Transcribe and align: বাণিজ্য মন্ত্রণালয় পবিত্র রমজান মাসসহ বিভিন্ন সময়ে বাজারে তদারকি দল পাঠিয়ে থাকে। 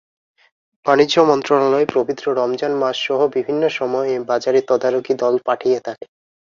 বাণিজ্য 0.85 1.15
মন্ত্রণালয় 1.29 1.87
পবিত্র 1.95 2.25
রমজান 2.39 2.73
মাসসহ 2.81 3.19
বিভিন্ন 3.35 3.63
সময়ে 3.79 4.13
বাজারে 4.29 4.59
তদারকি 4.69 5.13
দল 5.21 5.35
পাঠিয়ে 5.47 5.79
থাকে। 5.87 6.05